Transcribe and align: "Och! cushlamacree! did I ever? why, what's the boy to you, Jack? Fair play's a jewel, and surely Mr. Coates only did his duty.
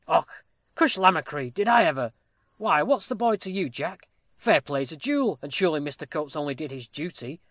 "Och! 0.07 0.27
cushlamacree! 0.73 1.51
did 1.53 1.67
I 1.67 1.83
ever? 1.83 2.11
why, 2.57 2.81
what's 2.81 3.05
the 3.05 3.13
boy 3.13 3.35
to 3.35 3.51
you, 3.51 3.69
Jack? 3.69 4.07
Fair 4.35 4.59
play's 4.59 4.91
a 4.91 4.97
jewel, 4.97 5.37
and 5.43 5.53
surely 5.53 5.79
Mr. 5.79 6.09
Coates 6.09 6.35
only 6.35 6.55
did 6.55 6.71
his 6.71 6.87
duty. 6.87 7.39